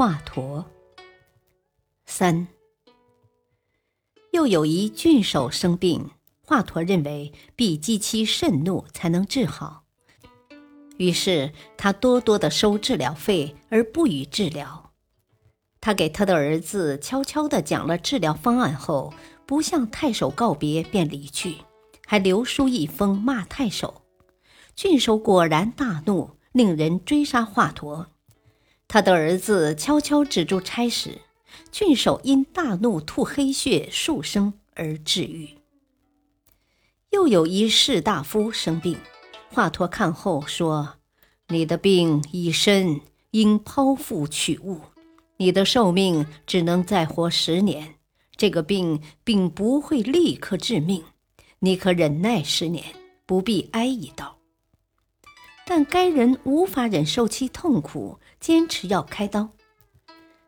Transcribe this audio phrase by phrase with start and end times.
[0.00, 0.64] 华佗
[2.06, 2.48] 三，
[4.32, 9.84] 又有一郡守生病，华佗认为必激其盛怒才能治好，
[10.96, 14.90] 于是他多多的收治疗费而不予治疗。
[15.82, 19.12] 他给他的儿子悄悄的讲了治疗方案后，
[19.44, 21.56] 不向太守告别便离去，
[22.06, 24.00] 还留书一封骂太守。
[24.74, 28.06] 郡守果然大怒，令人追杀华佗。
[28.92, 31.20] 他的儿子悄悄止住差使，
[31.70, 35.48] 郡守因大怒吐黑血数升而治愈。
[37.10, 38.98] 又有一士大夫生病，
[39.52, 40.96] 华佗看后说
[41.46, 44.80] ：“你的病已深，应剖腹取物。
[45.36, 47.94] 你的寿命只能再活十年，
[48.34, 51.04] 这个病并不会立刻致命，
[51.60, 52.84] 你可忍耐十年，
[53.24, 54.36] 不必挨一刀。”
[55.70, 59.50] 但该人无法忍受其痛苦，坚持要开刀。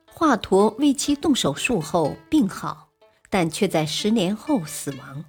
[0.05, 2.89] 华佗为其动手术后病好，
[3.31, 5.25] 但却在十年后死亡。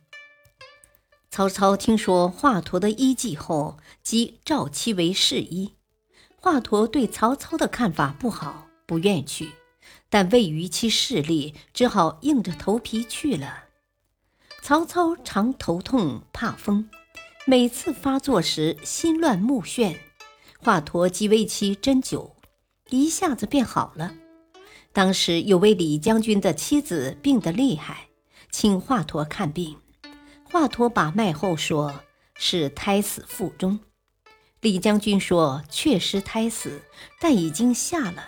[1.29, 5.75] 曹操听说华佗的医技后，即召其为侍医。
[6.37, 9.51] 华佗对曹操的看法不好，不愿去，
[10.09, 13.65] 但位于其势力，只好硬着头皮去了。
[14.63, 16.89] 曹操常头痛怕风。
[17.45, 19.97] 每次发作时心乱目眩，
[20.59, 22.31] 华佗即为其针灸，
[22.89, 24.15] 一下子便好了。
[24.93, 28.07] 当时有位李将军的妻子病得厉害，
[28.49, 29.75] 请华佗看病。
[30.45, 31.93] 华佗把脉后说
[32.35, 33.77] 是胎死腹中。
[34.61, 36.81] 李将军说确实胎死，
[37.19, 38.23] 但已经下了。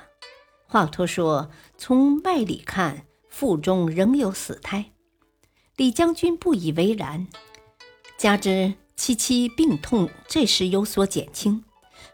[0.68, 4.92] 华佗说从脉里看，腹中仍有死胎。
[5.78, 7.28] 李将军不以为然，
[8.18, 8.74] 加之。
[8.95, 11.63] 七七病痛这时有所减轻，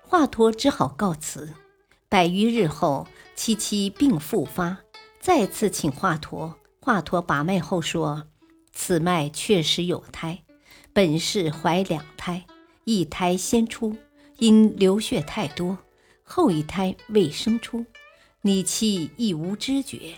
[0.02, 1.54] 华佗只好告辞。
[2.10, 4.80] 百余日后，七七病复发，
[5.20, 6.56] 再次请华佗。
[6.80, 8.26] 华佗把脉后说
[8.74, 10.44] ：“此脉确实有胎，
[10.92, 12.46] 本是怀两胎，
[12.84, 13.96] 一胎先出，
[14.40, 15.78] 因流血太多，
[16.24, 17.86] 后一胎未生出，
[18.42, 20.16] 你妻亦无知觉，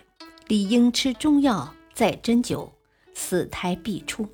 [0.47, 2.69] 理应吃中药，再针灸，
[3.13, 4.25] 死胎必出。”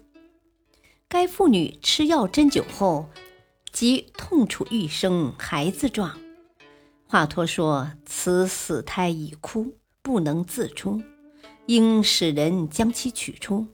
[1.12, 3.10] 该妇女吃药针灸后，
[3.72, 6.16] 即痛楚欲生，孩子状。
[7.08, 11.02] 华佗说：“此死胎已枯，不能自出，
[11.66, 13.66] 应使人将其取出。”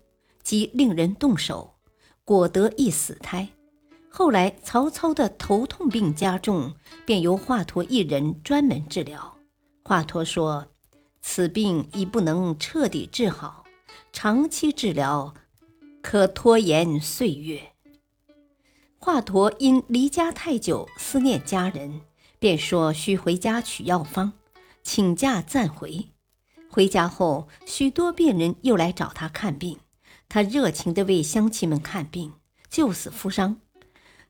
[0.44, 1.76] 即令人动手，
[2.24, 3.50] 果得一死胎。
[4.10, 6.74] 后来曹操的头痛病加重，
[7.06, 9.36] 便由华佗一人专门治疗。
[9.84, 10.68] 华佗说
[11.22, 13.66] ：“此病已不能彻底治好，
[14.14, 15.34] 长期治疗。”
[16.08, 17.72] 可拖延岁月。
[19.00, 22.02] 华佗因离家太久，思念家人，
[22.38, 24.34] 便说需回家取药方，
[24.84, 26.10] 请假暂回。
[26.70, 29.80] 回家后，许多病人又来找他看病，
[30.30, 32.34] 他热情地为乡亲们看病，
[32.70, 33.60] 救死扶伤。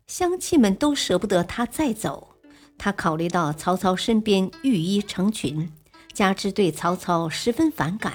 [0.07, 2.37] 乡亲们都舍不得他再走。
[2.77, 5.69] 他考虑到曹操身边御医成群，
[6.13, 8.13] 加之对曹操十分反感，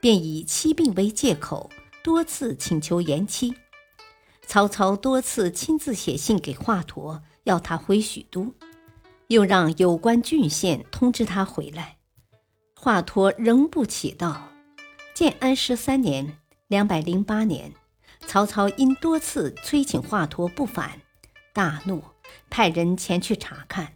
[0.00, 1.68] 便以欺病为借口。
[2.02, 3.54] 多次请求延期，
[4.46, 8.54] 曹操多次亲自写信给华佗，要他回许都，
[9.26, 11.98] 又让有关郡县通知他回来。
[12.74, 14.48] 华佗仍不起到。
[15.12, 16.38] 建安十三年
[16.68, 17.74] （两百零八年），
[18.26, 21.02] 曹操因多次催请华佗不返，
[21.52, 22.02] 大怒，
[22.48, 23.94] 派人前去查看。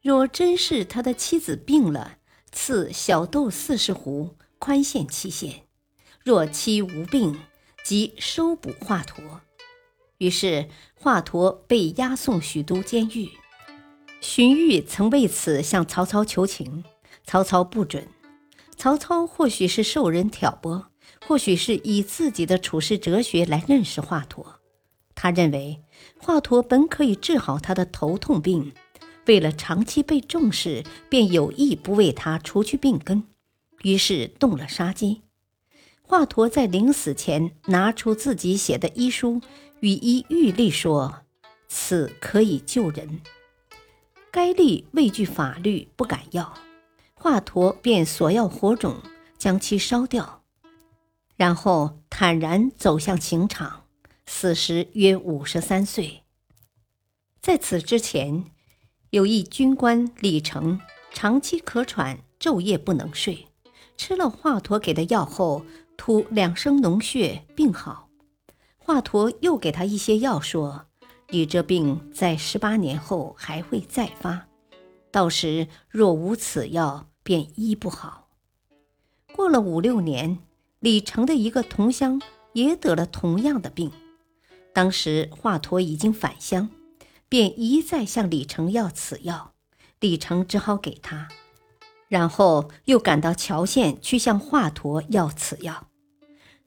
[0.00, 2.16] 若真是他的妻子病了，
[2.50, 5.67] 赐小豆四十斛，宽限期限。
[6.28, 7.40] 若妻无病，
[7.82, 9.22] 即收捕华佗。
[10.18, 13.30] 于是华佗被押送许都监狱。
[14.20, 16.84] 荀彧曾为此向曹操求情，
[17.24, 18.06] 曹操不准。
[18.76, 20.90] 曹操或许是受人挑拨，
[21.26, 24.44] 或许是以自己的处世哲学来认识华佗。
[25.14, 25.82] 他认为
[26.18, 28.74] 华佗本可以治好他的头痛病，
[29.24, 33.24] 为了长期被重视，便有意不为他除去病根，
[33.80, 35.22] 于是动了杀机。
[36.10, 39.42] 华佗在临死前拿出自己写的医书，
[39.80, 41.16] 与医玉立说
[41.68, 43.20] ：“此可以救人。”
[44.32, 46.54] 该吏畏惧法律，不敢要。
[47.12, 49.02] 华佗便索要火种，
[49.36, 50.42] 将其烧掉，
[51.36, 53.84] 然后坦然走向刑场，
[54.24, 56.22] 死时约五十三岁。
[57.42, 58.46] 在此之前，
[59.10, 60.80] 有一军官李成，
[61.12, 63.47] 长期咳喘，昼夜不能睡，
[63.98, 65.66] 吃了华佗给的药后，
[65.98, 68.08] 吐两声脓血，病好。
[68.78, 70.86] 华佗又给他一些药，说
[71.28, 74.46] ：“你这病在十八年后还会再发，
[75.10, 78.28] 到时若无此药，便医不好。”
[79.36, 80.38] 过了五六年，
[80.80, 82.22] 李成的一个同乡
[82.54, 83.90] 也得了同样的病，
[84.72, 86.70] 当时华佗已经返乡。
[87.30, 89.52] 便一再向李成要此药，
[90.00, 91.28] 李成只好给他，
[92.08, 95.88] 然后又赶到乔县去向华佗要此药。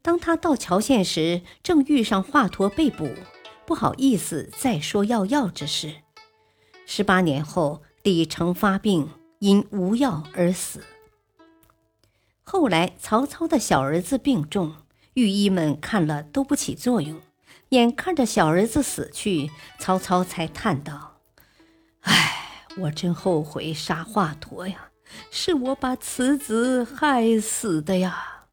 [0.01, 3.09] 当他到乔县时，正遇上华佗被捕，
[3.65, 5.95] 不好意思再说要药之事。
[6.85, 9.09] 十八年后，李成发病，
[9.39, 10.83] 因无药而死。
[12.43, 14.75] 后来曹操的小儿子病重，
[15.13, 17.21] 御医们看了都不起作用。
[17.69, 19.49] 眼看着小儿子死去，
[19.79, 21.21] 曹操才叹道
[22.01, 24.90] ：“唉，我真后悔杀华佗呀！
[25.29, 28.45] 是我把此子害死的呀！”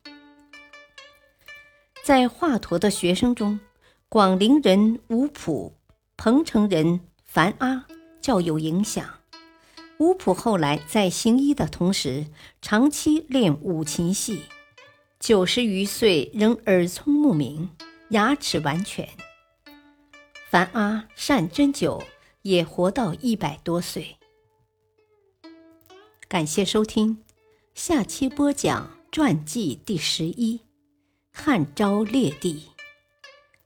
[2.04, 3.60] 在华佗的学生中，
[4.08, 5.74] 广陵人吴普、
[6.16, 7.84] 彭城人樊阿
[8.20, 9.04] 较有影响。
[9.98, 12.26] 吴普后来在行医的同时，
[12.62, 14.42] 长期练五禽戏，
[15.18, 17.70] 九十余岁仍耳聪目明。
[18.10, 19.06] 牙齿完全。
[20.48, 22.02] 樊阿善针灸，
[22.40, 24.17] 也活到一百多岁。
[26.28, 27.24] 感谢收听，
[27.74, 30.60] 下期播讲传记第十一，
[31.32, 32.64] 汉昭烈帝。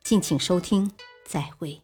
[0.04, 0.92] 敬请收听，
[1.26, 1.82] 再会。